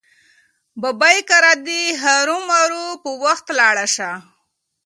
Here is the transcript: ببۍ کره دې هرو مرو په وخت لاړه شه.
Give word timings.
ببۍ 0.81 1.17
کره 1.29 1.53
دې 1.65 1.81
هرو 2.01 2.37
مرو 2.49 2.85
په 3.03 3.09
وخت 3.23 3.45
لاړه 3.59 3.85
شه. 3.95 4.11